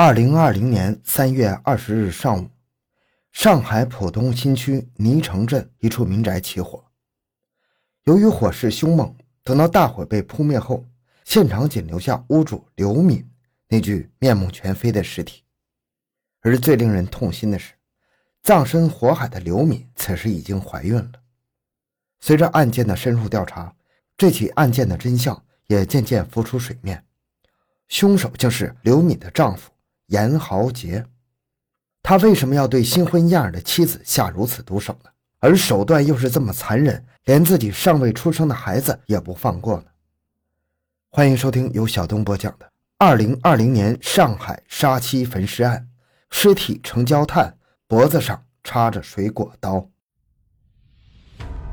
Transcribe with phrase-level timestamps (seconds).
[0.00, 2.48] 二零二零年三月二十日上午，
[3.32, 6.84] 上海浦东新区泥城镇一处民宅起火。
[8.04, 10.86] 由于火势凶猛，等到大火被扑灭后，
[11.24, 13.28] 现场仅留下屋主刘敏
[13.66, 15.42] 那具面目全非的尸体。
[16.42, 17.74] 而最令人痛心的是，
[18.40, 21.12] 葬身火海的刘敏此时已经怀孕了。
[22.20, 23.74] 随着案件的深入调查，
[24.16, 27.04] 这起案件的真相也渐渐浮出水面，
[27.88, 29.72] 凶手竟是刘敏的丈夫。
[30.08, 31.06] 严豪杰，
[32.02, 35.10] 他为什么要对新婚燕尔的妻子下如此毒手呢？
[35.40, 39.84] 而手段又是这么残忍，连自己尚未出生的孩子也不放过呢？
[41.10, 42.66] 欢迎收听由小东播讲的
[42.98, 45.88] 《二零二零年上海杀妻焚尸案》，
[46.36, 49.88] 尸体呈焦炭，脖子上插着水果刀。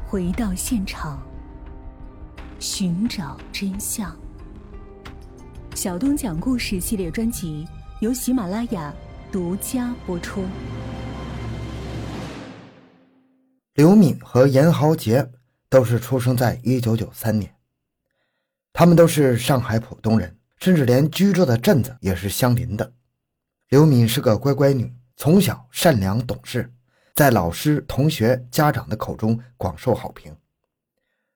[0.05, 1.21] 回到现场，
[2.59, 4.15] 寻找真相。
[5.73, 7.67] 小东讲故事系列专辑。
[8.01, 8.93] 由喜马拉雅
[9.31, 10.43] 独家播出。
[13.75, 15.31] 刘敏和严豪杰
[15.69, 17.55] 都是出生在一九九三年，
[18.73, 22.91] 他们都是上海浦东人，甚至连居住的镇子也是相邻的。
[23.69, 26.73] 刘敏是个乖乖女，从小善良懂事，
[27.13, 30.35] 在老师、同学、家长的口中广受好评。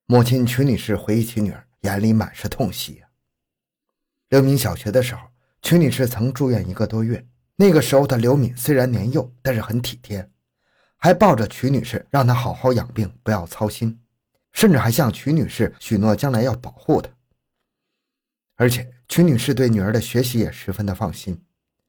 [0.07, 3.01] 母亲曲女士回忆起女儿，眼里满是痛惜。
[4.27, 5.28] 刘敏小学的时候。
[5.61, 10.29] 曲女士曾住院一个多月，那个时候的刘敏虽然年幼，但是很体贴，
[10.95, 13.99] 还抱着曲女士让她好好养病，不要操心，
[14.53, 17.09] 甚至还向曲女士许诺将来要保护她。
[18.55, 21.41] 而且曲女士对女儿的学习也十分的放心。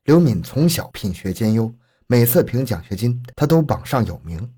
[0.04, 1.74] 刘敏从小品学兼优，
[2.06, 4.52] 每次评奖学金，她都榜上有名。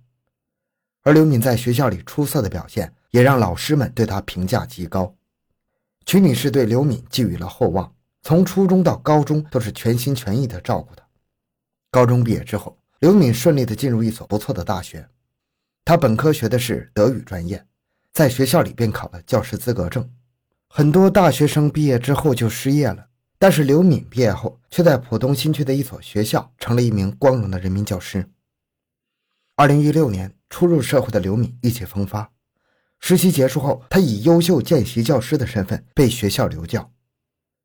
[1.03, 5.15] 而刘敏在学校里出色的表现，也让老师们对她评价极高。
[6.07, 7.95] 曲女士对刘敏寄予了厚望。
[8.23, 11.05] 从初中到高中都是全心全意的照顾他。
[11.91, 15.09] 高中毕业之后，刘敏顺利的进入一所不错的大学。
[15.85, 17.67] 他本科学的是德语专业，
[18.13, 20.09] 在学校里便考了教师资格证。
[20.69, 28.31] 很多大学生毕业之后就失业了，但是刘敏毕业后却在浦东新区的一所学校成了一名光荣的人民教师。
[29.57, 32.31] 二零一六年，初入社会的刘敏意气风发，
[33.01, 36.89] 实习结束后，他以优秀见习教师的身份被学校留教。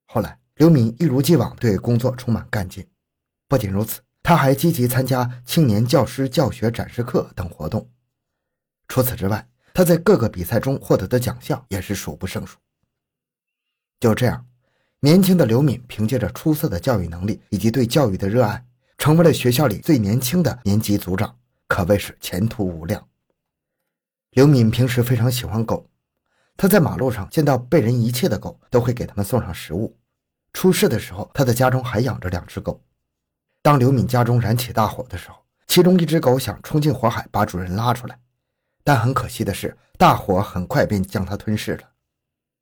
[0.08, 0.40] 后来。
[0.58, 2.84] 刘敏一如既往对工作充满干劲，
[3.48, 7.88] 不仅如此，他还积极参加青年教师教学展示课等活动。
[8.88, 12.58] 除此之外，他在各个比赛中获得的奖项也是数不胜数。
[14.00, 14.48] 就这样，
[15.02, 18.66] 年轻的刘敏凭借着出色的教育能力以及对教育的热爱，
[18.98, 23.08] 成为了学校里最年轻的年级组长，可谓是前途无量。
[24.32, 25.88] 刘敏平时非常喜欢狗，
[26.56, 29.96] 他在马路上见到被人遗弃的狗，都会给他们送上食物。
[30.58, 32.84] 出事的时候，他的家中还养着两只狗。
[33.62, 35.38] 当刘敏家中燃起大火的时候，
[35.68, 38.20] 其中一只狗想冲进火海把主人拉出来，
[38.84, 41.84] 但很可惜的是，大火很快便将它吞噬了。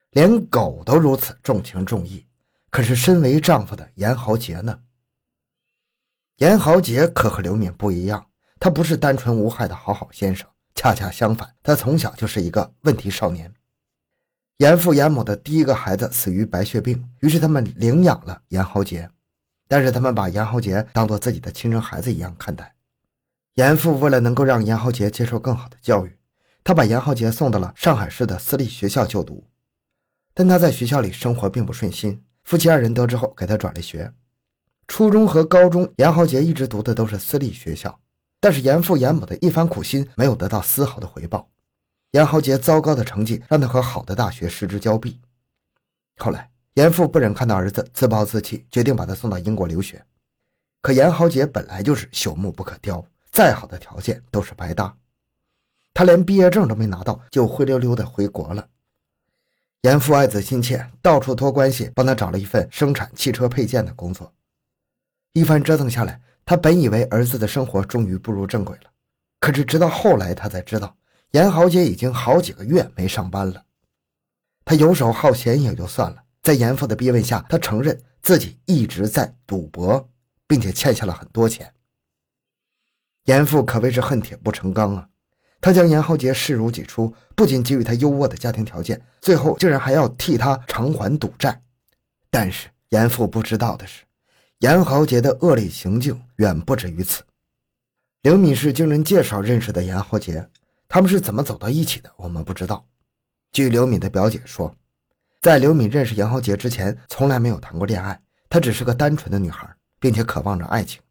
[0.09, 2.27] 连狗都如此重情重义，
[2.69, 4.77] 可是身为丈夫的严豪杰呢？
[6.39, 8.27] 严豪杰可和刘敏不一样，
[8.59, 10.45] 他不是单纯无害的好好先生，
[10.75, 13.53] 恰恰相反，他从小就是一个问题少年。
[14.57, 19.09] 严父严母的第一个孩子死于白血病，于是他们领养了严豪杰，
[19.67, 22.73] 但是他们把严豪杰当做自己的亲生孩子一样看待。
[23.55, 26.17] 严父为了能够让严豪杰接受更好的教育，
[26.63, 29.45] 他把严豪杰送到了上海市的私立学校就读，
[30.33, 34.13] 但他在学校里生活并不顺心，夫妻二人得知后给他转了学。
[34.87, 37.99] 初中和高中，严豪杰一直读的都是私立学校，
[38.39, 41.49] 但是严父严母的一番苦心没有得到丝毫的回报。
[42.15, 45.19] 严豪杰糟糕的成绩让他和好的大学失之交臂。
[46.15, 50.01] 后来，严父不忍看到儿子自暴自弃，决定把他送到英国留学。
[50.81, 54.95] 可严豪杰本来就是朽木不可雕，再好的条件都是白搭。
[55.93, 58.65] 他连毕业证都没拿到，就灰溜溜的回国了。
[59.81, 64.31] 严父爱子心切，到处托关系帮他找了一份生产汽车配件的工作。
[65.33, 68.89] 一番折腾下来，他本以为儿子的生活终于步入正轨了，
[69.41, 70.95] 可是直到后来，他才知道。
[71.35, 73.65] 严豪杰已经好几个月没上班了，
[74.63, 80.09] 他游手好闲也就算了，在严父的逼问下，他承认自己一直在赌博，
[80.47, 81.73] 并且欠下了很多钱。
[83.25, 85.09] 严父可谓是恨铁不成钢啊，
[85.59, 91.61] 他将严豪杰视如己出，不仅给予他优渥的家庭条件，最后竟然还要替他偿还赌债。
[92.31, 94.05] 但是严父不知道的是，
[94.59, 97.23] 严豪杰的恶劣行径远不止于此。
[98.21, 100.49] 刘敏是经人介绍认识的严豪杰。
[100.95, 102.09] 他们是怎么走到一起的？
[102.15, 102.87] 我们不知道。
[103.51, 104.73] 据刘敏的表姐说，
[105.41, 108.17] 在刘敏认识杨豪杰之前，从来没有谈过恋爱。
[108.47, 109.69] 她只是个单纯的女孩，
[109.99, 111.01] 并且渴望着爱情。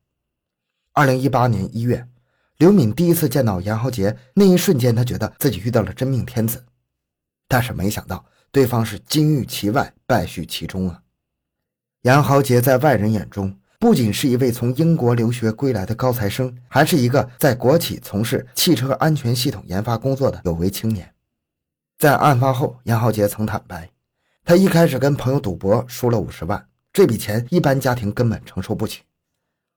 [0.94, 2.08] 二零一八年一月，
[2.56, 6.64] 刘敏第一次见到杨豪杰，那一瞬间，她觉得自己遇到了真命天子，
[7.46, 11.02] 但是没想到对方是金玉其外，败絮其中啊！
[12.04, 21.12] 杨豪杰在外人眼中，不仅是一位从英国留学归来的高材生，还是一个在国企从事汽车安全系统研发工作的有为青年。
[21.98, 23.90] 在案发后，严浩杰曾坦白，
[24.42, 29.02] 他一开始跟朋友赌博，输了五十万，这笔钱一般家庭根本承受不起。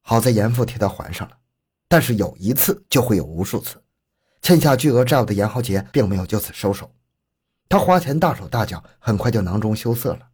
[0.03, 1.35] 好在严父替他还上了，
[1.89, 3.75] 但是有一次就会有无数次，
[4.41, 6.89] 欠下巨额债务的严浩杰并没有就此收手，
[7.67, 10.26] 他花钱大手大脚，很快就囊中羞涩了。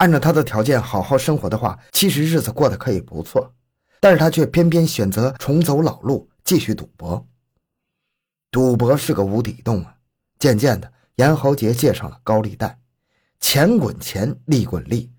[0.00, 3.52] 按照他的条件好好生活的话，其实日子过得可以不错，
[4.00, 7.26] 但是他却偏偏选择重走老路，继续赌博。
[8.50, 9.94] 赌博是个无底洞啊！
[10.38, 12.78] 渐渐的，严豪杰借上了高利贷，
[13.40, 15.10] 钱滚钱，利滚利，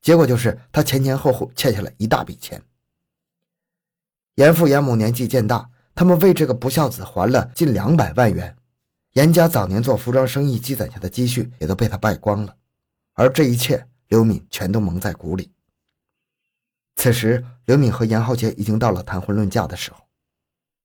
[0.00, 2.62] 结果就是他前前后后欠下了一大笔钱。
[4.36, 8.56] 严父严母年纪渐大，他们为这个不孝子还了近两百万元。
[9.12, 12.56] 严家早年做服装生意积攒下的积蓄也都被他败光了，
[13.12, 15.52] 而这一切，刘敏全都蒙在鼓里。
[16.96, 20.04] 此时，刘敏和严浩杰已经到了谈婚论嫁的时候，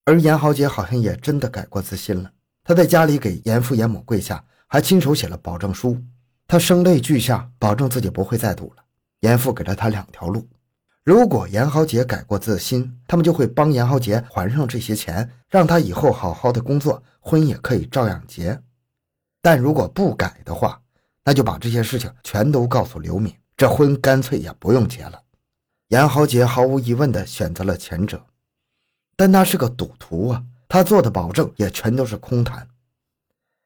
[0.06, 2.31] 而严浩杰好像也真的改过自新了。
[2.63, 6.01] 他在家里给严父严母跪下，还亲手写了保证书。
[6.48, 8.83] 他声泪俱下，保证自己不会再赌了。
[9.22, 10.48] 严父给了他两条路。
[11.04, 18.62] 如果严浩杰改过自新，他们就会帮严浩杰还上这些钱，让他以后好好的工作，婚也可以照样结。
[19.42, 20.81] 但如果不改的话，
[21.25, 25.24] 那就把这些事情全都告诉刘敏，这婚干脆也不用结了。
[25.89, 28.24] 严豪杰毫无疑问地选择了前者，
[29.18, 32.68] 但他是个赌徒啊，他做的保证也全都是空谈。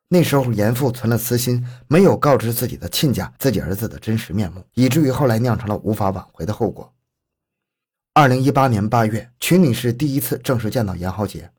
[0.07, 6.91] 那时候严父存了私心，没有告知自己的亲家自己儿子的真实面目，以至于后来酿成了无法挽回的后果。
[8.13, 11.51] 二零一八年八月，曲女士第一次正式见到严豪杰，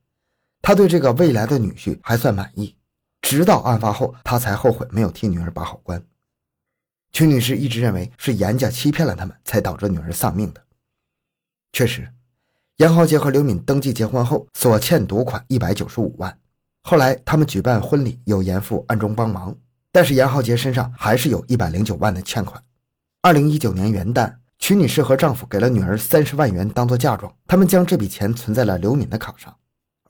[0.61, 2.75] 她对这个未来的女婿还算满意。
[3.21, 6.03] 直到案发后，她才后悔没有替女儿把好关。
[7.11, 10.61] 曲女士一直认为是严家欺骗了他们，才导致女儿丧命的。
[11.73, 12.07] 确实，
[12.77, 16.37] 严浩杰和刘敏登记结婚后所欠赌款一百九十五万，
[16.83, 19.55] 后来他们举办婚礼有严父暗中帮忙，
[19.91, 22.63] 但是严浩杰身上还是有一百零九万的欠款。
[23.21, 24.35] 二零一九年元旦。
[24.63, 29.57] 曲女士和丈夫给了女儿三十万元当做嫁妆，他们将这笔钱存在了刘敏的卡上，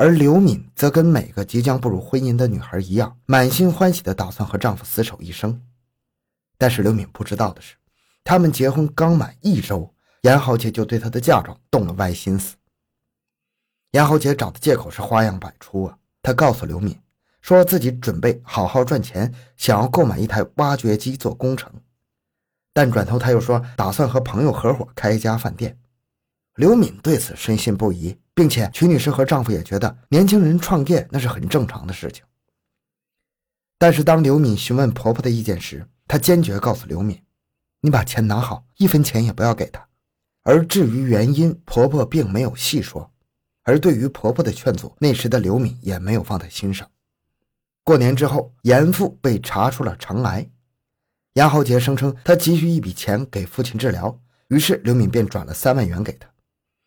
[0.01, 5.61] 而刘敏则跟每个即将步入婚姻的女孩一样，满心欢喜的打算和丈夫厮守一生。
[6.57, 7.75] 但是刘敏不知道的是，
[8.23, 9.93] 他们结婚刚满一周，
[10.23, 12.55] 严豪杰就对她的嫁妆动了歪心思。
[13.91, 16.99] 严豪杰找的借口是花样百出啊，他告诉刘敏，
[17.43, 21.71] 说自己准备好好赚钱，想要购买一台挖掘机做工程。
[22.73, 25.77] 但转头他又说，打算和朋友合伙开一家饭店。
[26.55, 32.23] 刘敏对此深信不疑，并且曲女士和丈夫也觉得年轻人创业那是很正常的事情。
[33.77, 37.21] 但是当刘敏询问婆婆的意见时，她坚决告诉刘敏
[37.81, 39.87] ：“你把钱拿好，一分钱也不要给她。”
[40.41, 43.11] 而至于原因，婆婆并没有细说。
[43.61, 46.89] 而对于婆婆的劝阻，那时的刘敏也没有放在心上。
[47.83, 50.49] 过年之后，严父被查出了肠癌。
[51.33, 56.27] 杨豪杰声称他急需一笔钱给父亲治疗，于是刘敏便转了三万元给他。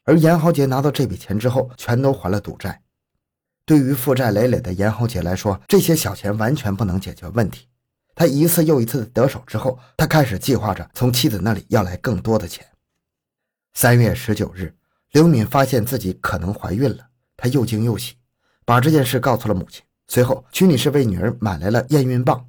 [0.04, 2.82] 而严豪杰拿到这笔钱之后，全都还了赌债。
[3.66, 7.66] 对于负债累累的严豪杰来说，这些小钱完全不能解决问题。
[8.14, 12.64] 他一次又一次的得手之后，他开始计划着从妻子那里要来更多的钱。
[13.72, 14.74] 三月十九日，
[15.12, 18.14] 刘敏发现自己可能怀孕了，她又惊又喜，
[18.64, 19.82] 把这件事告诉了母亲。
[20.06, 22.46] 随后，曲女士为女儿买来了验孕棒。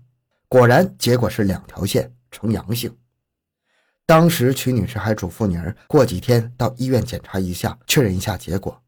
[0.50, 2.96] 果然，结果是两条线呈阳性。
[4.08, 8.80] 当时曲女士还嘱咐女儿过几天到医院检查一下，确认一下结果。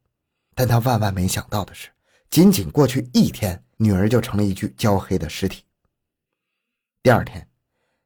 [0.54, 1.90] 但她万万没想到的是，
[2.30, 5.64] 仅仅过去一天，女儿就成了一具焦黑的尸体。
[7.02, 7.48] 第二天，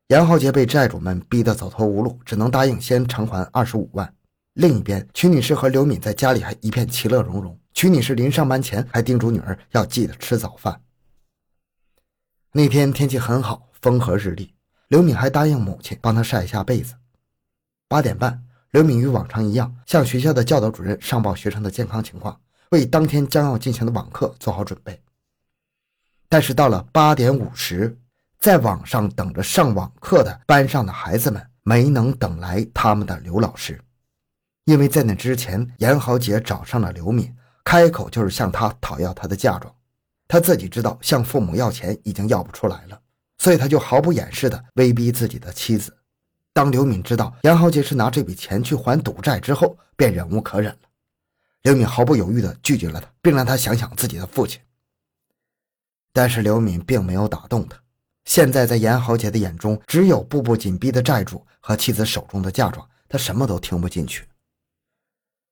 [0.08, 4.16] 杨浩杰被债主们逼得走投无路，只能答应先偿还二十五万。
[4.54, 7.60] 另一边，曲女士和刘敏在家里还一片其乐融融。
[7.74, 10.82] 曲女士临上班前还叮嘱女儿要记得吃早饭。
[12.54, 14.54] 那天天气很好，风和日丽。
[14.88, 16.94] 刘敏还答应母亲帮她晒一下被子。
[17.92, 24.98] 八点半，刘敏与往常一样向学校的教导主任上报学生的健康情况，为当天将要进行的网课做好准备。
[26.30, 28.00] 但是到了八点五十，
[28.40, 33.78] 在网上等着上网课的班上的孩子们没能等来他们的刘老师，
[34.64, 39.76] 因为在那之前，严豪杰找上了刘敏，开口就是向他讨要他的嫁妆。
[40.30, 42.98] 他自己知道向父母要钱已经要不出来了，
[43.40, 45.94] 所以他就毫不掩饰地威逼自己的妻子。
[46.54, 50.90] 当刘敏知道严豪杰是拿这笔钱去还赌债之后，便忍无可忍了。
[51.62, 54.60] 刘敏毫不犹豫地拒绝了他，并让他想想自己的父亲。
[56.12, 57.78] 但是刘敏并没有打动他。
[58.26, 64.28] 现在在严豪杰的眼中，只有步步紧逼的债主和妻子手中的嫁妆，他什么都听不进去。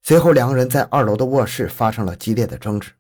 [0.04, 2.92] 随后，两个人在二楼的卧室发生了激烈的争执。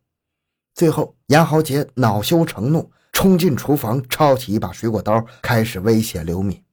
[0.73, 6.63] 最后，严豪杰恼羞成怒，冲进厨房，抄起一把水果刀，开始威胁刘敏。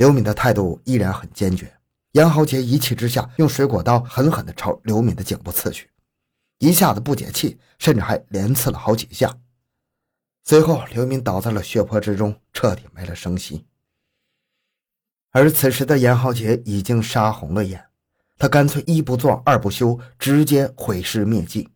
[0.00, 1.70] 刘敏的态度依然很坚决。
[2.12, 5.90] 严豪杰一气之下，用水果刀狠狠地朝刘敏的颈部刺去，
[6.58, 9.36] 一下子不解气，甚至还连刺了好几下。
[10.42, 13.66] 随后，刘敏倒在了血泊之中，彻底没了声息。
[15.32, 17.84] 而此时的严豪杰已经杀红了眼，
[18.38, 21.68] 他干脆一不做二不休，直接毁尸灭迹。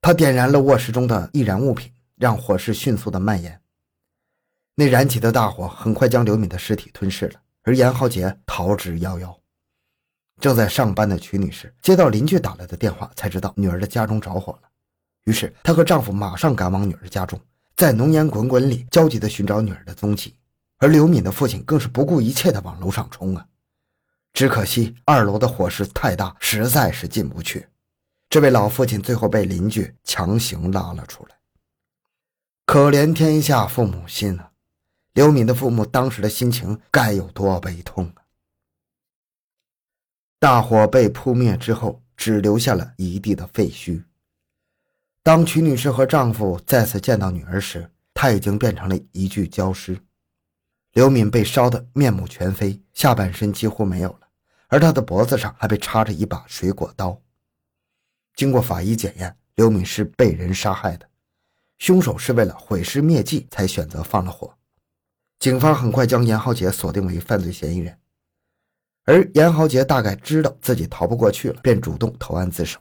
[0.00, 3.60] 他点燃了卧室中的易燃物品，让火势迅速的蔓延。
[4.76, 7.40] 那燃起的大火很快将刘敏的尸体吞噬了。
[7.64, 9.36] 而严浩杰逃之夭夭。
[10.40, 14.68] 正在上班的曲女士接到邻居打来的电话，才知道女儿的家中着火了。
[15.24, 17.40] 于是她和丈夫马上赶往女儿家中，
[17.74, 20.36] 在浓烟滚滚里焦急地寻找女儿的踪迹。
[20.78, 23.44] 而刘敏的父亲更是不顾一切地往楼上冲啊！
[24.32, 27.66] 只可惜二楼的火势太大，实在是进不去。
[28.28, 31.36] 这位老父亲最后被邻居强行拉了出来。
[32.64, 34.52] 可怜天下父母心啊！
[35.16, 38.20] 刘敏的父母当时的心情该有多悲痛啊！
[40.38, 44.04] 大火被扑灭之后，只留下了一地的废墟。
[45.22, 49.98] 当曲女士和丈夫再次见到女儿时，她已经变成了一具焦尸。
[50.92, 54.28] 刘敏被烧得面目全非，下半身几乎没有了，
[54.66, 57.18] 而她的脖子上还被插着一把水果刀。
[58.34, 61.08] 经过法医检验，刘敏是被人杀害的，
[61.78, 64.54] 凶手是为了毁尸灭迹才选择放了火。
[65.38, 67.98] 警方很快将严浩杰锁定为犯罪嫌疑人，
[69.04, 72.80] 而严浩杰大概知道自己逃不过去了，便主动投案自首。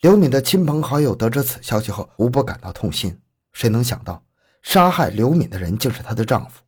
[0.00, 3.20] 刘敏的亲朋好友得知此消息后，无不感到痛心。
[3.52, 4.24] 谁能想到，
[4.62, 6.62] 杀害刘敏的人竟是她的丈夫？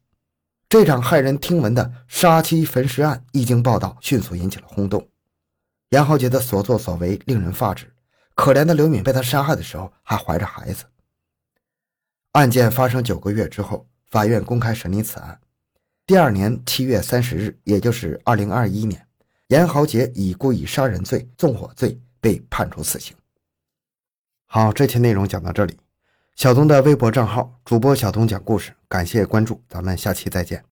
[0.68, 5.09] 这场骇人听闻的杀妻焚尸案一经报道，迅速引起了轰动。
[5.90, 7.92] 严浩杰的所作所为令人发指。
[8.35, 10.85] 可怜的刘敏被他杀害的时候还怀着孩子。
[12.33, 13.88] 案件发生九个月之后。
[14.16, 15.38] 法院公开审理此案。
[16.06, 19.06] 第二年七月三十日，也就是二零二一年，
[19.49, 23.14] 严豪杰以故意杀人罪、纵火罪被判处死刑。
[24.46, 25.76] 好，这期内容讲到这里。
[26.35, 30.64] 小东的微博账号主播小东讲故事，感谢关注，咱们下期再见。